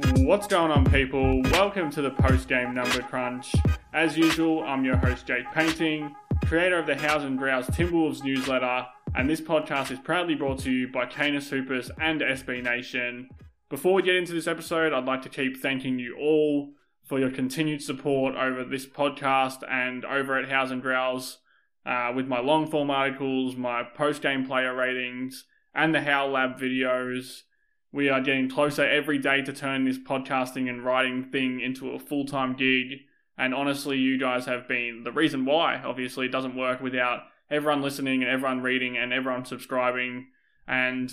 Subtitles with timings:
[0.00, 1.42] What's going on, people?
[1.42, 3.52] Welcome to the post game number crunch.
[3.92, 6.14] As usual, I'm your host, Jake Painting,
[6.46, 10.70] creator of the House and Grouse Timberwolves newsletter, and this podcast is proudly brought to
[10.70, 13.28] you by Canis Hoopus and SB Nation.
[13.70, 17.32] Before we get into this episode, I'd like to keep thanking you all for your
[17.32, 21.38] continued support over this podcast and over at House and Grouse
[21.84, 26.56] uh, with my long form articles, my post game player ratings, and the How Lab
[26.56, 27.42] videos.
[27.92, 31.98] We are getting closer every day to turn this podcasting and writing thing into a
[31.98, 33.00] full time gig.
[33.38, 35.80] And honestly, you guys have been the reason why.
[35.82, 40.26] Obviously, it doesn't work without everyone listening and everyone reading and everyone subscribing.
[40.66, 41.10] And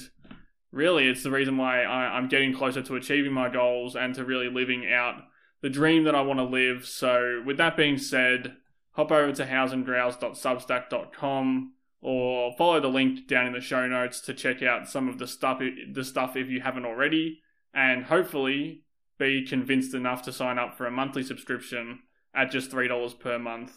[0.72, 4.26] really, it's the reason why I, I'm getting closer to achieving my goals and to
[4.26, 5.22] really living out
[5.62, 6.86] the dream that I want to live.
[6.86, 8.58] So, with that being said,
[8.92, 11.72] hop over to houseandgrouse.substack.com
[12.08, 15.26] or follow the link down in the show notes to check out some of the
[15.26, 15.60] stuff
[15.92, 17.42] the stuff if you haven't already
[17.74, 18.84] and hopefully
[19.18, 21.98] be convinced enough to sign up for a monthly subscription
[22.36, 23.72] at just $3 per month.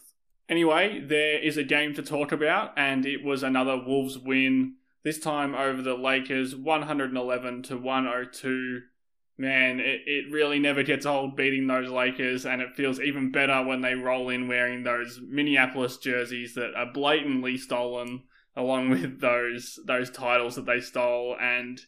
[0.47, 5.19] Anyway, there is a game to talk about and it was another Wolves win this
[5.19, 8.83] time over the Lakers 111 to 102
[9.39, 13.65] man, it, it really never gets old beating those Lakers, and it feels even better
[13.65, 18.25] when they roll in wearing those Minneapolis jerseys that are blatantly stolen,
[18.57, 21.37] along with those those titles that they stole.
[21.41, 21.81] And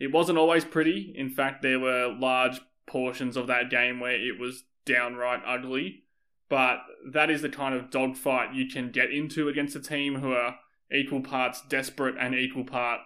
[0.00, 1.14] it wasn't always pretty.
[1.16, 6.04] In fact, there were large portions of that game where it was downright ugly.
[6.48, 6.80] But
[7.12, 10.56] that is the kind of dogfight you can get into against a team who are
[10.92, 13.00] equal parts desperate and equal part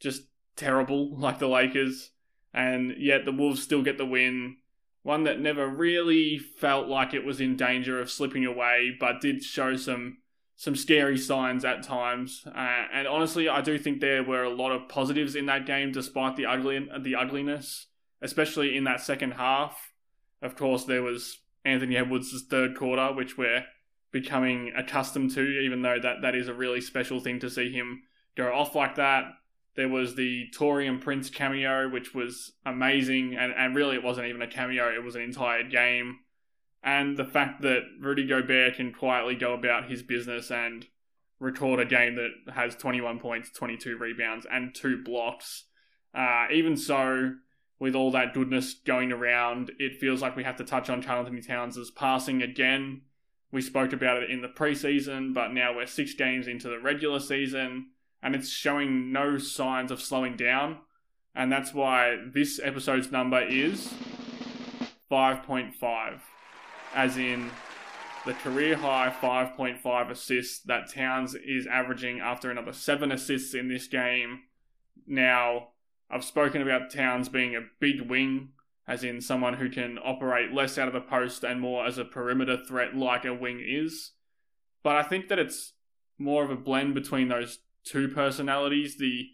[0.00, 0.22] just
[0.56, 2.10] terrible, like the Lakers
[2.56, 4.56] and yet the Wolves still get the win.
[5.02, 9.44] One that never really felt like it was in danger of slipping away, but did
[9.44, 10.18] show some
[10.58, 12.42] some scary signs at times.
[12.46, 15.92] Uh, and honestly, I do think there were a lot of positives in that game,
[15.92, 17.86] despite the ugly the ugliness,
[18.22, 19.92] especially in that second half.
[20.40, 23.66] Of course, there was Anthony Edwards' third quarter, which we're
[24.12, 28.02] becoming accustomed to, even though that, that is a really special thing to see him
[28.34, 29.24] go off like that.
[29.76, 34.40] There was the Taurean Prince cameo, which was amazing, and, and really it wasn't even
[34.40, 36.20] a cameo, it was an entire game.
[36.82, 40.86] And the fact that Rudy Gobert can quietly go about his business and
[41.38, 45.64] record a game that has 21 points, 22 rebounds, and two blocks.
[46.14, 47.34] Uh, even so,
[47.78, 51.18] with all that goodness going around, it feels like we have to touch on Karl
[51.18, 53.02] Anthony Towns' passing again.
[53.52, 57.20] We spoke about it in the preseason, but now we're six games into the regular
[57.20, 57.88] season
[58.22, 60.78] and it's showing no signs of slowing down.
[61.34, 63.92] And that's why this episode's number is
[65.10, 66.20] 5.5,
[66.94, 67.50] as in
[68.24, 73.86] the career high 5.5 assists that Towns is averaging after another seven assists in this
[73.86, 74.40] game.
[75.06, 75.68] Now,
[76.10, 78.50] I've spoken about Towns being a big wing,
[78.88, 82.04] as in someone who can operate less out of the post and more as a
[82.04, 84.12] perimeter threat like a wing is.
[84.82, 85.74] But I think that it's
[86.18, 89.28] more of a blend between those two personalities the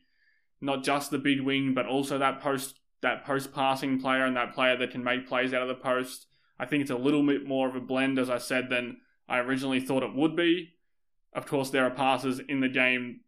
[0.61, 4.55] not just the big wing but also that post that post passing player and that
[4.55, 6.27] player that can make plays out of the post.
[6.61, 8.99] I think it's a little bit more of a blend as i said than
[9.29, 10.75] i originally thought it would be.
[11.33, 13.21] Of course there are passes in the game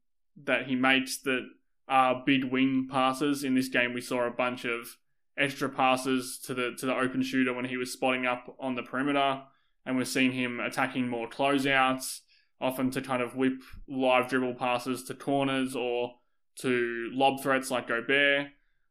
[0.45, 1.49] that he makes that
[1.89, 3.43] are big wing passes.
[3.43, 4.97] In this game we saw a bunch of
[5.37, 8.83] extra passes to the to the open shooter when he was spotting up on the
[8.83, 9.43] perimeter
[9.87, 12.21] and we're seeing him attacking more closeouts
[12.61, 16.15] often to kind of whip live dribble passes to corners or
[16.61, 18.49] to lob threats like Gobert.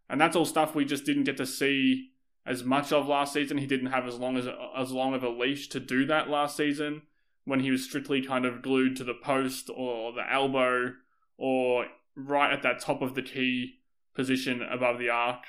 [0.10, 2.10] And that's all stuff we just didn't get to see
[2.46, 3.58] as much of last season.
[3.58, 6.58] He didn't have as long as as long of a leash to do that last
[6.58, 7.04] season
[7.46, 10.94] when he was strictly kind of glued to the post or the elbow
[11.38, 13.80] or right at that top of the key
[14.16, 15.44] position above the arc.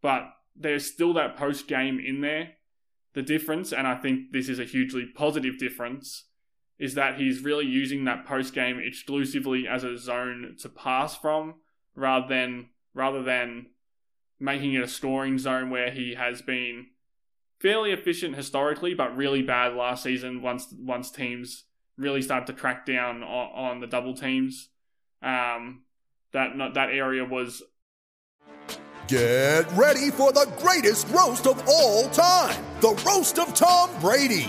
[0.00, 2.54] But there's still that post game in there.
[3.14, 6.24] The difference, and I think this is a hugely positive difference,
[6.78, 11.54] is that he's really using that post game exclusively as a zone to pass from
[11.94, 13.66] rather than rather than
[14.40, 16.86] making it a scoring zone where he has been
[17.60, 21.64] fairly efficient historically, but really bad last season once once teams
[21.96, 24.68] really started to crack down on, on the double teams.
[25.22, 25.82] Um,
[26.32, 27.62] that that area was.
[29.08, 34.48] Get ready for the greatest roast of all time the Roast of Tom Brady,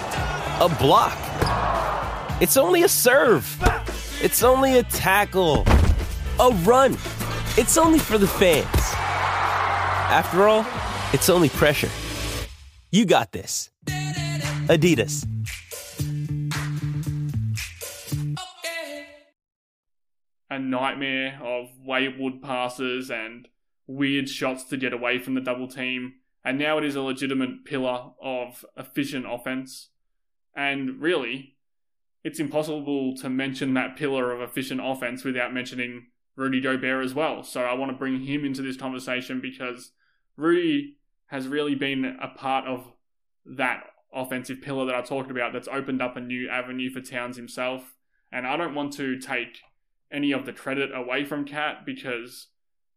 [0.69, 1.17] block.
[2.41, 3.45] It's only a serve.
[4.21, 5.63] It's only a tackle,
[6.39, 6.93] a run.
[7.57, 8.67] It's only for the fans.
[8.75, 10.65] After all,
[11.13, 11.89] it's only pressure.
[12.91, 13.69] You got this.
[14.67, 15.25] Adidas.
[20.49, 23.47] A nightmare of wayward passes and
[23.87, 27.65] weird shots to get away from the double team, and now it is a legitimate
[27.65, 29.89] pillar of efficient offense.
[30.55, 31.55] And really,
[32.23, 37.43] it's impossible to mention that pillar of efficient offense without mentioning Rudy Gobert as well.
[37.43, 39.91] So I want to bring him into this conversation because
[40.37, 42.91] Rudy has really been a part of
[43.45, 43.83] that
[44.13, 47.95] offensive pillar that I talked about that's opened up a new avenue for Towns himself.
[48.31, 49.59] And I don't want to take
[50.11, 52.47] any of the credit away from Cat because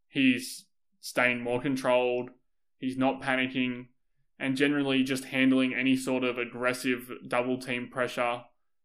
[0.09, 0.65] he's
[1.01, 2.31] staying more controlled,
[2.79, 3.87] he's not panicking,
[4.39, 8.43] and generally just handling any sort of aggressive double team pressure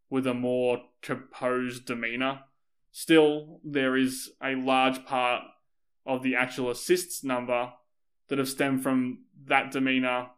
[0.09, 2.41] with a more composed demeanor.
[2.91, 5.43] Still, there is a large part
[6.05, 7.73] of the actual assists number
[8.27, 10.29] that have stemmed from that demeanor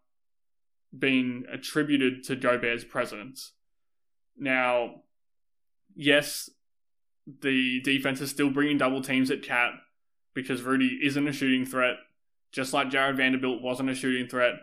[0.98, 3.54] being attributed to Gobert's presence.
[4.38, 5.04] Now,
[5.96, 6.50] yes,
[7.42, 9.72] the defense is still bringing double teams at Cat
[10.34, 11.96] because Rudy isn't a shooting threat,
[12.52, 14.56] just like Jared Vanderbilt wasn't a shooting threat.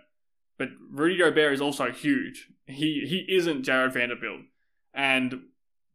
[0.59, 2.49] But Rudy Gobert is also huge.
[2.67, 4.41] He he isn't Jared Vanderbilt.
[4.93, 5.43] And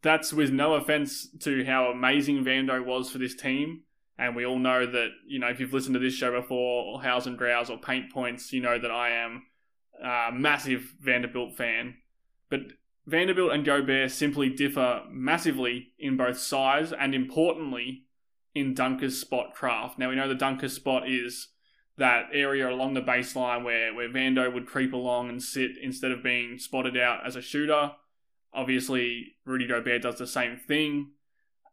[0.01, 3.83] that's with no offense to how amazing Vando was for this team.
[4.17, 7.01] And we all know that, you know, if you've listened to this show before, or
[7.01, 9.43] House and Grouse or Paint Points, you know that I am
[10.01, 11.95] a massive Vanderbilt fan.
[12.49, 12.61] But
[13.05, 18.03] Vanderbilt and Gobert simply differ massively in both size and importantly
[18.53, 19.97] in dunker's spot craft.
[19.97, 21.49] Now we know the dunker spot is
[21.97, 26.23] that area along the baseline where, where Vando would creep along and sit instead of
[26.23, 27.91] being spotted out as a shooter.
[28.53, 31.11] Obviously, Rudy Gobert does the same thing,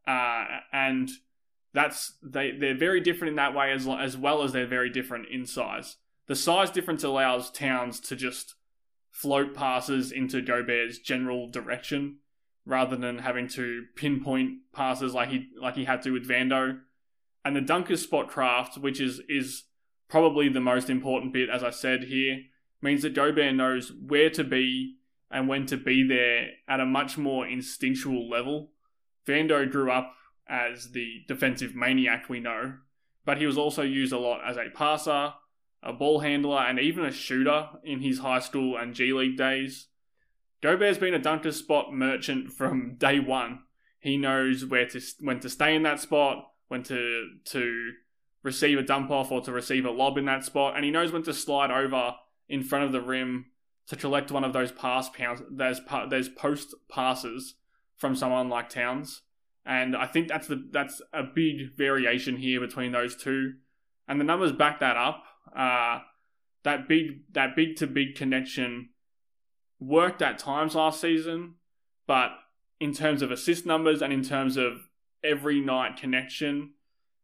[0.06, 1.10] uh, and
[1.72, 5.28] that's they they're very different in that way as as well as they're very different
[5.28, 5.96] in size.
[6.26, 8.54] The size difference allows Towns to just
[9.10, 12.18] float passes into Gobert's general direction
[12.64, 16.80] rather than having to pinpoint passes like he like he had to with Vando.
[17.44, 19.64] And the dunker spot craft, which is is
[20.10, 22.42] probably the most important bit, as I said here,
[22.82, 24.96] means that Gobert knows where to be
[25.30, 28.72] and when to be there at a much more instinctual level.
[29.26, 30.14] Vando grew up
[30.48, 32.74] as the defensive maniac we know,
[33.24, 35.34] but he was also used a lot as a passer,
[35.82, 39.86] a ball handler, and even a shooter in his high school and G League days.
[40.60, 43.60] Gobert's been a dunker spot merchant from day one.
[44.00, 47.92] He knows where to when to stay in that spot, when to to
[48.42, 51.12] receive a dump off or to receive a lob in that spot, and he knows
[51.12, 52.14] when to slide over
[52.48, 53.46] in front of the rim
[53.86, 57.54] to collect one of those pass pounds, those post passes
[57.96, 59.22] from someone like Towns.
[59.66, 63.54] And I think that's the that's a big variation here between those two,
[64.08, 65.22] and the numbers back that up.
[65.54, 66.00] Uh,
[66.62, 68.90] that big that big to big connection
[69.78, 71.54] worked at times last season,
[72.06, 72.30] but
[72.78, 74.88] in terms of assist numbers and in terms of
[75.22, 76.72] every night connection,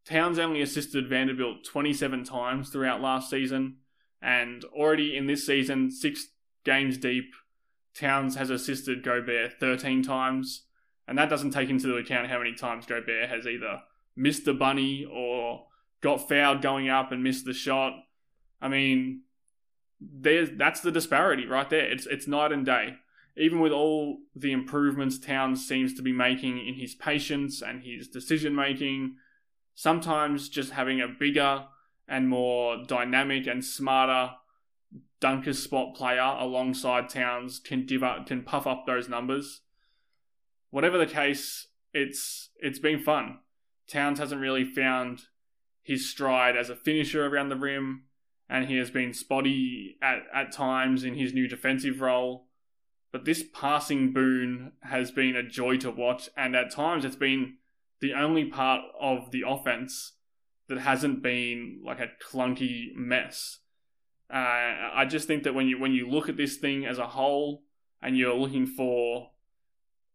[0.07, 3.79] Towns only assisted Vanderbilt 27 times throughout last season,
[4.23, 6.29] and already in this season, six
[6.65, 7.35] games deep,
[7.93, 10.63] Towns has assisted Gobert 13 times,
[11.09, 13.83] and that doesn't take into account how many times Gobert has either
[14.15, 15.67] missed the bunny or
[16.03, 17.95] got fouled going up and missed the shot.
[18.61, 19.23] I mean,
[20.01, 21.91] there's that's the disparity right there.
[21.91, 22.97] It's it's night and day.
[23.37, 28.09] Even with all the improvements Towns seems to be making in his patience and his
[28.09, 29.17] decision making,
[29.77, 31.67] sometimes just having a bigger
[32.09, 34.31] and more dynamic and smarter
[35.21, 39.61] dunker spot player alongside Towns can up can puff up those numbers.
[40.71, 43.39] Whatever the case, it's it's been fun.
[43.87, 45.25] Towns hasn't really found
[45.83, 48.05] his stride as a finisher around the rim,
[48.49, 52.47] and he has been spotty at, at times in his new defensive role.
[53.13, 57.59] But this passing boon has been a joy to watch, and at times it's been
[58.01, 60.13] the only part of the offense
[60.69, 63.61] that hasn't been like a clunky mess.
[64.33, 64.37] Uh,
[64.95, 67.63] I just think that when you when you look at this thing as a whole,
[68.03, 69.31] and you're looking for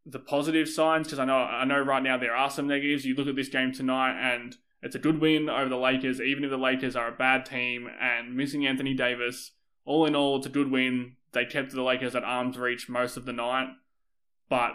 [0.05, 3.05] the positive signs, because I know I know right now there are some negatives.
[3.05, 6.43] You look at this game tonight, and it's a good win over the Lakers, even
[6.43, 9.51] if the Lakers are a bad team and missing Anthony Davis.
[9.85, 11.15] All in all, it's a good win.
[11.31, 13.69] They kept the Lakers at arm's reach most of the night,
[14.49, 14.73] but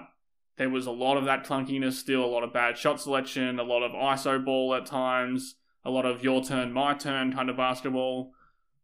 [0.57, 3.63] there was a lot of that clunkiness still, a lot of bad shot selection, a
[3.63, 7.57] lot of ISO ball at times, a lot of your turn, my turn kind of
[7.57, 8.33] basketball.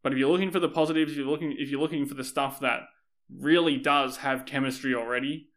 [0.03, 2.25] But if you're looking for the positives, if you're looking if you're looking for the
[2.25, 2.81] stuff that
[3.31, 5.49] really does have chemistry already,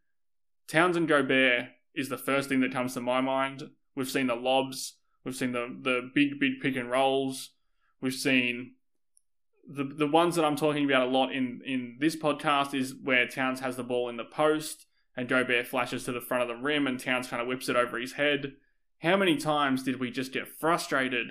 [0.67, 3.63] Towns and Gobert is the first thing that comes to my mind.
[3.95, 7.51] We've seen the lobs, we've seen the the big big pick and rolls,
[7.99, 8.75] we've seen
[9.67, 13.27] the the ones that I'm talking about a lot in in this podcast is where
[13.27, 16.61] Towns has the ball in the post and Gobert flashes to the front of the
[16.61, 18.53] rim and Towns kind of whips it over his head.
[18.99, 21.27] How many times did we just get frustrated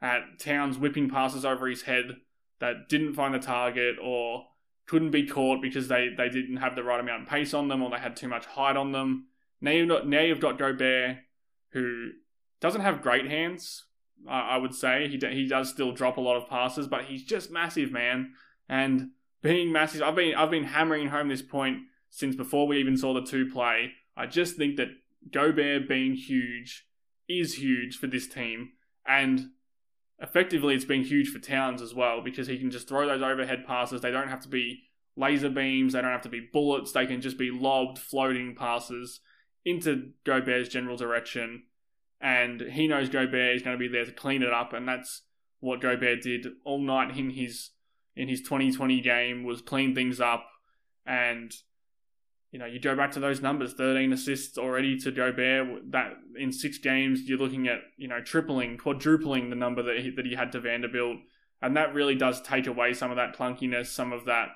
[0.00, 2.16] at Towns whipping passes over his head
[2.60, 4.44] that didn't find the target or
[4.86, 7.82] couldn't be caught because they, they didn't have the right amount of pace on them
[7.82, 9.26] or they had too much height on them.
[9.60, 11.16] Now you've got, now you've got Gobert,
[11.70, 12.10] who
[12.60, 13.84] doesn't have great hands,
[14.28, 15.08] I would say.
[15.08, 18.32] He, he does still drop a lot of passes, but he's just massive, man.
[18.68, 19.10] And
[19.42, 21.78] being massive, I've been, I've been hammering home this point
[22.14, 23.90] since before we even saw the two play.
[24.16, 24.86] I just think that
[25.32, 26.86] Gobert being huge
[27.28, 28.70] is huge for this team.
[29.04, 29.48] And
[30.20, 33.66] effectively it's been huge for Towns as well because he can just throw those overhead
[33.66, 34.00] passes.
[34.00, 34.84] They don't have to be
[35.16, 39.18] laser beams, they don't have to be bullets, they can just be lobbed, floating passes
[39.64, 41.64] into Gobert's general direction.
[42.20, 45.22] And he knows Gobert is going to be there to clean it up, and that's
[45.58, 47.70] what Gobert did all night in his
[48.14, 50.46] in his 2020 game was clean things up
[51.04, 51.52] and
[52.54, 55.90] you know, you go back to those numbers, 13 assists already to Gobert.
[55.90, 60.10] That in six games, you're looking at you know tripling, quadrupling the number that he,
[60.10, 61.18] that he had to Vanderbilt,
[61.60, 64.50] and that really does take away some of that clunkiness, some of that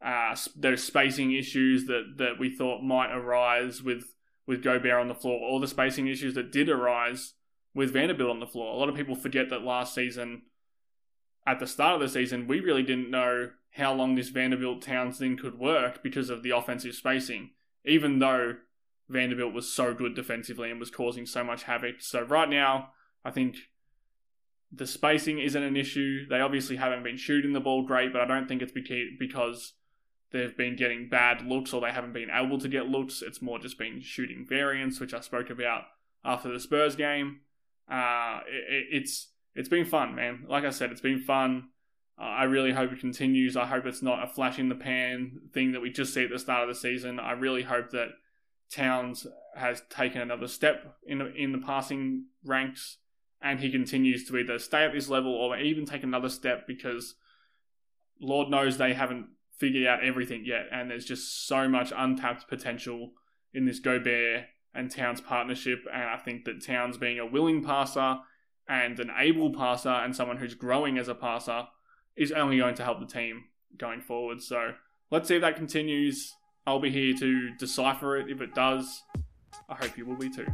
[0.00, 4.04] uh, those spacing issues that that we thought might arise with
[4.46, 7.32] with Gobert on the floor, or the spacing issues that did arise
[7.74, 8.72] with Vanderbilt on the floor.
[8.72, 10.42] A lot of people forget that last season,
[11.46, 15.18] at the start of the season, we really didn't know how long this Vanderbilt Towns
[15.18, 17.50] thing could work because of the offensive spacing,
[17.84, 18.54] even though
[19.08, 21.96] Vanderbilt was so good defensively and was causing so much havoc.
[22.00, 22.90] So right now,
[23.24, 23.56] I think
[24.72, 26.26] the spacing isn't an issue.
[26.28, 29.74] They obviously haven't been shooting the ball great, but I don't think it's because
[30.30, 33.22] they've been getting bad looks or they haven't been able to get looks.
[33.22, 35.82] It's more just been shooting variance, which I spoke about
[36.24, 37.40] after the Spurs game.
[37.90, 40.44] Uh, it, it's it's been fun, man.
[40.48, 41.68] Like I said, it's been fun.
[42.18, 43.56] Uh, I really hope it continues.
[43.56, 46.30] I hope it's not a flash in the pan thing that we just see at
[46.30, 47.18] the start of the season.
[47.18, 48.08] I really hope that
[48.70, 52.98] Towns has taken another step in in the passing ranks
[53.40, 57.14] and he continues to either stay at this level or even take another step because
[58.20, 59.26] Lord knows they haven't
[59.58, 63.12] figured out everything yet and there's just so much untapped potential
[63.52, 68.18] in this Gobert and Towns partnership and I think that Towns being a willing passer
[68.68, 71.66] and an able passer and someone who's growing as a passer
[72.16, 73.44] is only going to help the team
[73.76, 74.42] going forward.
[74.42, 74.72] So
[75.10, 76.32] let's see if that continues.
[76.66, 79.02] I'll be here to decipher it if it does.
[79.68, 80.46] I hope you will be too.